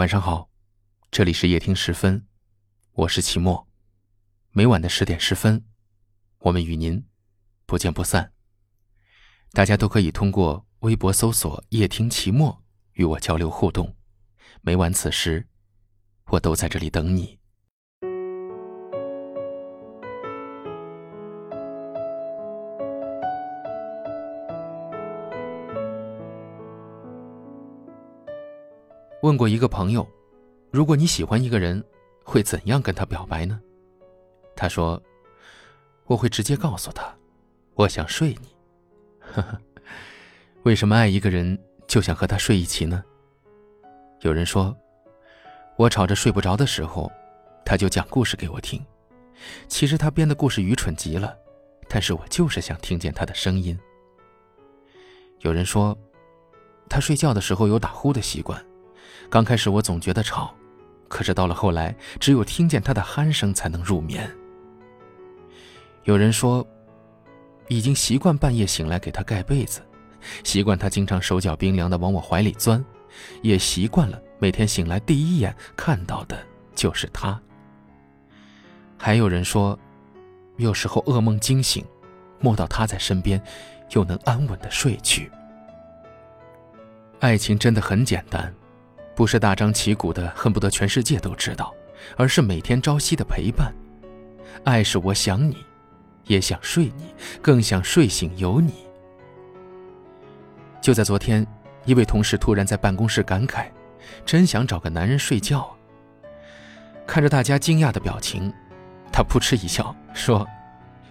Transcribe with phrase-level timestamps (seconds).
[0.00, 0.48] 晚上好，
[1.10, 2.26] 这里是夜听十分，
[2.92, 3.68] 我是齐墨。
[4.50, 5.66] 每晚的十点十分，
[6.38, 7.04] 我们与您
[7.66, 8.32] 不见不散。
[9.52, 12.64] 大家都可以通过微博搜索“夜听齐墨”
[12.96, 13.94] 与我交流互动。
[14.62, 15.46] 每晚此时，
[16.28, 17.38] 我都在这里等你。
[29.30, 30.04] 问过一个朋友，
[30.72, 31.80] 如果你喜欢一个人，
[32.24, 33.60] 会怎样跟他表白呢？
[34.56, 35.00] 他说
[36.06, 37.14] ：“我会直接告诉他，
[37.74, 38.48] 我想睡你。”
[39.22, 39.56] 呵呵，
[40.64, 41.56] 为什么爱一个人
[41.86, 43.04] 就想和他睡一起呢？
[44.22, 44.76] 有人说，
[45.76, 47.08] 我吵着睡不着的时候，
[47.64, 48.84] 他就讲故事给我听。
[49.68, 51.38] 其实他编的故事愚蠢极了，
[51.88, 53.78] 但是我就是想听见他的声音。
[55.38, 55.96] 有人说，
[56.88, 58.60] 他睡觉的时候有打呼的习惯。
[59.30, 60.52] 刚开始我总觉得吵，
[61.06, 64.28] 可是到了后来，只有听见他的鼾声才能入眠。
[66.02, 66.66] 有人说，
[67.68, 69.80] 已经习惯半夜醒来给他盖被子，
[70.42, 72.84] 习惯他经常手脚冰凉的往我怀里钻，
[73.40, 76.36] 也习惯了每天醒来第一眼看到的
[76.74, 77.40] 就是他。
[78.98, 79.78] 还有人说，
[80.56, 81.84] 有时候噩梦惊醒，
[82.40, 83.40] 梦到他在身边，
[83.90, 85.30] 又能安稳的睡去。
[87.20, 88.52] 爱情真的很简单。
[89.20, 91.74] 不是大张旗鼓的，恨不得全世界都知道，
[92.16, 93.70] 而是每天朝夕的陪伴。
[94.64, 95.58] 爱是我想你，
[96.24, 98.72] 也想睡你，更想睡醒有你。
[100.80, 101.46] 就在昨天，
[101.84, 103.66] 一位同事突然在办公室感慨
[104.24, 105.70] ：“真想找个男人睡觉。”
[107.06, 108.50] 看着大家惊讶的表情，
[109.12, 110.48] 他扑哧一笑说：“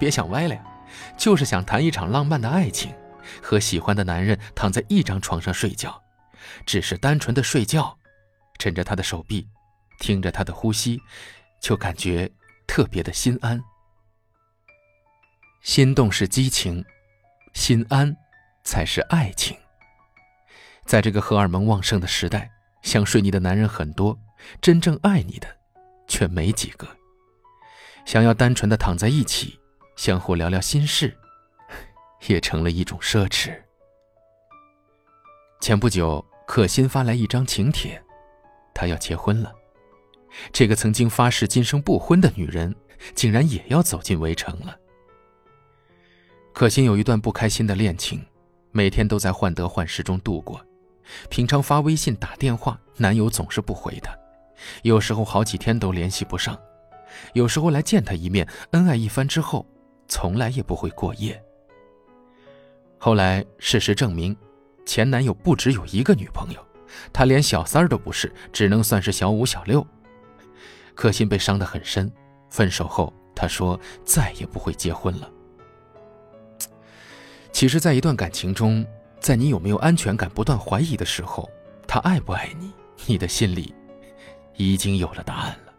[0.00, 0.60] 别想歪了呀，
[1.16, 2.92] 就是想谈一场浪漫的爱情，
[3.40, 5.96] 和喜欢的男人躺在一张床上睡觉。”
[6.66, 7.98] 只是单纯的睡觉，
[8.58, 9.48] 枕着他的手臂，
[9.98, 11.00] 听着他的呼吸，
[11.60, 12.30] 就感觉
[12.66, 13.62] 特别的心安。
[15.62, 16.84] 心动是激情，
[17.54, 18.16] 心安
[18.64, 19.56] 才是爱情。
[20.84, 22.50] 在这个荷尔蒙旺盛的时代，
[22.82, 24.18] 想睡你的男人很多，
[24.60, 25.46] 真正爱你的
[26.08, 26.88] 却没几个。
[28.04, 29.60] 想要单纯的躺在一起，
[29.94, 31.16] 相互聊聊心事，
[32.26, 33.56] 也成了一种奢侈。
[35.60, 36.31] 前不久。
[36.52, 37.98] 可心发来一张请帖，
[38.74, 39.50] 她要结婚了。
[40.52, 42.76] 这个曾经发誓今生不婚的女人，
[43.14, 44.76] 竟然也要走进围城了。
[46.52, 48.22] 可心有一段不开心的恋情，
[48.70, 50.60] 每天都在患得患失中度过。
[51.30, 54.14] 平常发微信、打电话，男友总是不回她，
[54.82, 56.60] 有时候好几天都联系不上。
[57.32, 59.64] 有时候来见她一面，恩爱一番之后，
[60.06, 61.42] 从来也不会过夜。
[62.98, 64.36] 后来事实证明。
[64.84, 66.66] 前男友不只有一个女朋友，
[67.12, 69.86] 他连小三儿都不是，只能算是小五、小六。
[70.94, 72.12] 可心被伤得很深，
[72.50, 75.30] 分手后他说再也不会结婚了。
[77.50, 78.84] 其实，在一段感情中，
[79.20, 81.48] 在你有没有安全感不断怀疑的时候，
[81.86, 82.72] 他爱不爱你，
[83.06, 83.74] 你的心里
[84.56, 85.72] 已经有了答案了。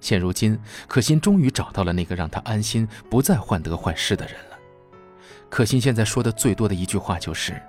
[0.00, 0.56] 现如今，
[0.86, 4.58] 可心终于找到了那个让他安心、不再患得患失的人了。
[5.48, 7.60] 可心现在说的最多的一句话就是。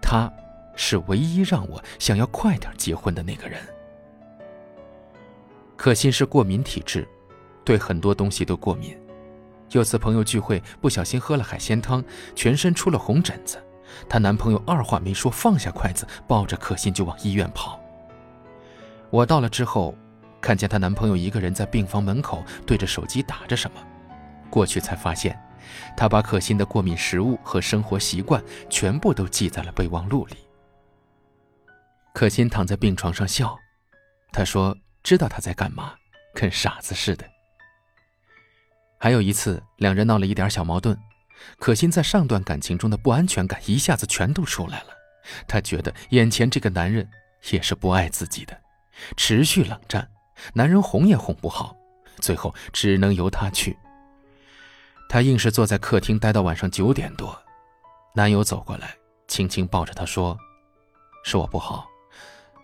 [0.00, 0.32] 他，
[0.74, 3.60] 是唯一让我想要快点结婚的那个人。
[5.76, 7.06] 可心是过敏体质，
[7.64, 8.98] 对很多东西都过敏。
[9.72, 12.02] 有次朋友聚会，不小心喝了海鲜汤，
[12.34, 13.62] 全身出了红疹子。
[14.08, 17.78] 她男朋友二话没说，放下筷子，抱着可心就往医院跑。
[19.10, 19.94] 我到了之后，
[20.40, 23.80] 看见她男朋友一个人在病房门口对着手机打着什么，
[24.50, 25.38] 过去才发现。
[25.96, 30.36] 他把可心的过敏食物和生活习惯全部都记在了备忘录里。
[32.14, 33.56] 可心躺在病床上笑，
[34.32, 35.94] 他说：“知道他在干嘛，
[36.34, 37.24] 跟傻子似的。”
[38.98, 40.98] 还有一次，两人闹了一点小矛盾，
[41.58, 44.88] 可心在上段感情中的不安全感一下子全都出来了。
[45.46, 47.08] 她觉得眼前这个男人
[47.50, 48.60] 也是不爱自己的，
[49.16, 50.10] 持续冷战，
[50.54, 51.76] 男人哄也哄不好，
[52.18, 53.78] 最后只能由他去。
[55.08, 57.36] 她硬是坐在客厅待到晚上九点多，
[58.14, 58.94] 男友走过来，
[59.26, 60.38] 轻轻抱着她说
[61.24, 61.88] ：“是我不好，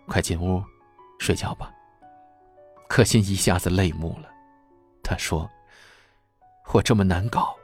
[0.07, 0.63] 快进屋
[1.19, 1.73] 睡觉吧。”
[2.87, 4.29] 可心一下子泪目了，
[5.03, 5.51] 她说
[6.75, 7.57] ：“我这么难搞，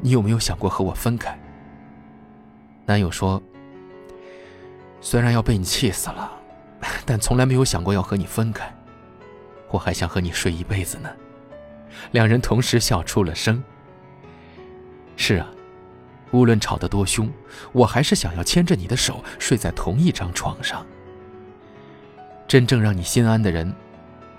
[0.00, 1.38] 你有没有想过和我分开？”
[2.84, 3.40] 男友说
[5.00, 6.32] ：“虽然要被你气死了，
[7.06, 8.74] 但从来没有想过要和你分开，
[9.70, 11.08] 我还想和你睡一辈子呢。”
[12.10, 13.62] 两人同时笑出了声。
[15.24, 15.46] 是啊，
[16.32, 17.30] 无论吵得多凶，
[17.70, 20.84] 我还是想要牵着你的手睡在同一张床上。
[22.48, 23.72] 真正让你心安的人，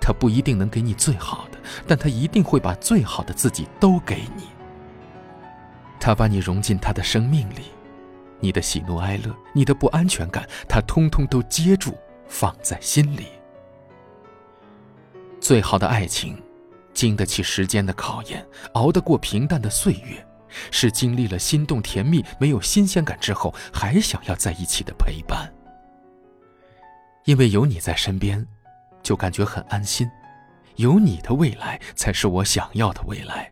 [0.02, 1.58] 他不一定能给你最好的，
[1.88, 4.44] 但他一定会把最好的自己都给你。
[6.02, 7.72] 他把你融进他的生命里，
[8.42, 11.98] 你的喜怒哀乐，你的不安全感，他通通都接住，
[12.28, 13.28] 放在心里。
[15.40, 16.38] 最好的爱情，
[16.94, 20.28] 经得起时间的考验，熬得过平淡的岁月，
[20.72, 25.52] 是经历了心动甜蜜、没有新鲜感之后，还想要在一起的陪伴。
[27.26, 28.46] 因为有你在身边，
[29.02, 30.10] 就感觉很安心。
[30.76, 33.52] 有你的未来才是我想要的未来。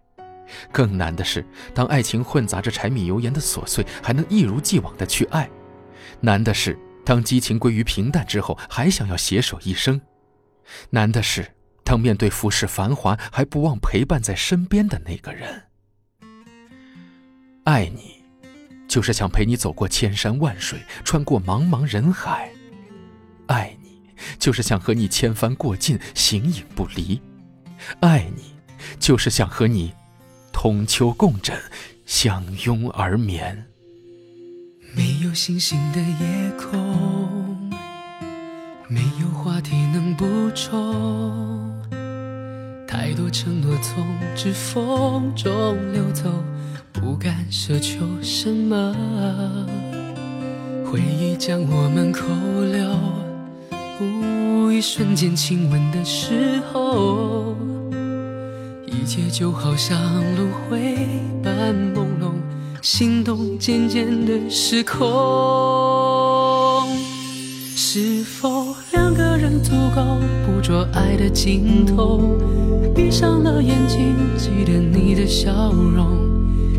[0.71, 5.45] 更难的是，当爱情混杂着柴米油盐的琐碎，还能一如既往的去爱；
[6.19, 10.01] 难的是，当激情归于平淡之后，还想要携手一生；
[10.89, 11.53] 难的是，
[11.85, 15.63] 当面对浮世繁华，还不忘陪伴在身边的那个人。
[17.63, 18.23] 爱你，
[18.87, 22.49] 就是想陪你走过千山万水，穿过茫茫人海。
[23.45, 24.01] 爱你，
[24.39, 27.19] 就是想和你千帆过尽，形影不离；
[27.99, 28.55] 爱你，
[28.99, 29.93] 就是想和你
[30.51, 31.55] 同秋共枕，
[32.07, 33.65] 相拥而眠。
[34.95, 37.69] 没有星星的夜空，
[38.87, 40.25] 没有话题能补
[40.55, 41.79] 充，
[42.87, 44.03] 太多承诺从
[44.35, 46.43] 指缝中流走，
[46.91, 48.95] 不敢奢求什么。
[50.85, 52.23] 回忆将我们扣
[52.71, 52.91] 留。
[54.71, 57.55] 一瞬间亲吻的时候，
[58.87, 59.95] 一切就好像
[60.35, 60.97] 轮回
[61.43, 62.31] 般朦胧，
[62.81, 64.99] 心动渐渐的失控。
[67.75, 70.17] 是否两个人足够
[70.47, 72.39] 捕捉爱的尽头？
[72.95, 76.17] 闭上了眼睛，记得你的笑容，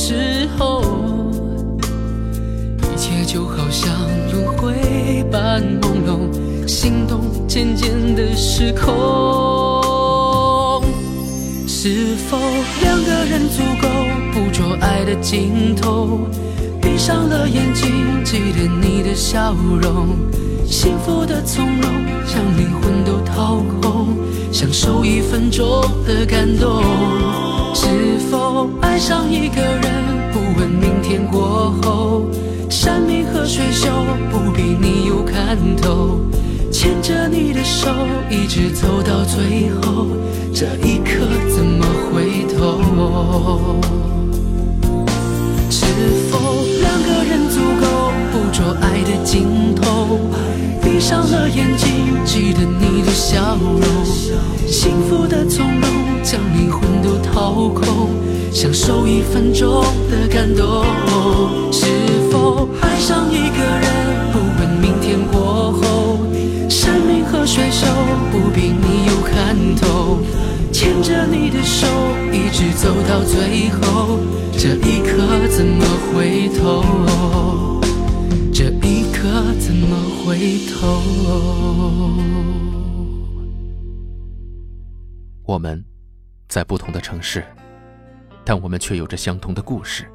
[0.00, 0.80] 时候，
[2.80, 3.92] 一切就好像
[4.30, 6.20] 轮回般朦胧。
[6.68, 8.86] 心动渐渐的失控，
[11.66, 12.38] 是否
[12.80, 13.88] 两个人足够
[14.32, 16.20] 捕捉爱的尽头？
[16.80, 19.52] 闭上了眼睛，记得你的笑
[19.82, 20.16] 容，
[20.64, 21.90] 幸福的从容，
[22.24, 24.14] 将灵魂都掏空，
[24.50, 26.82] 享受一分钟的感动。
[27.74, 32.22] 是否爱上一个人，不问明天过后，
[32.68, 33.88] 山明和水秀
[34.30, 36.20] 不比你有看头。
[36.70, 37.88] 牵着你的手，
[38.30, 40.06] 一直走到最后，
[40.54, 42.78] 这一刻怎么回头？
[45.70, 45.84] 是
[46.30, 46.38] 否
[46.80, 50.20] 两个人足够捕捉爱的尽头？
[50.82, 51.88] 闭上了眼睛，
[52.24, 54.04] 记得你的笑容，
[54.70, 55.88] 幸福的从容，
[56.22, 58.10] 将灵魂都掏空，
[58.52, 60.84] 享受一分钟的感动。
[61.72, 61.86] 是
[62.30, 66.18] 否爱上一个人，不问明天过后？
[66.68, 67.86] 山明和水秀
[68.30, 70.18] 不比你有看头，
[70.70, 71.86] 牵着你的手
[72.30, 74.18] 一直走到最后，
[74.52, 76.84] 这一刻怎么回头？
[78.52, 81.00] 这一刻怎么回头？
[85.48, 85.82] 我们
[86.46, 87.42] 在不同的城市，
[88.44, 90.06] 但我们却有着相同的故事。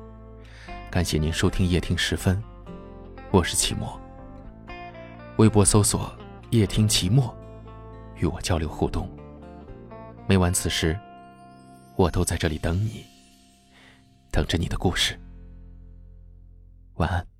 [0.91, 2.39] 感谢您收听夜听时分，
[3.31, 3.99] 我是齐墨。
[5.37, 6.15] 微博搜索。
[6.51, 7.35] 夜听期末，
[8.15, 9.09] 与我交流互动。
[10.27, 10.95] 每晚此时，
[11.95, 13.03] 我都在这里等你，
[14.29, 15.19] 等着你的故事。
[16.97, 17.32] 晚安。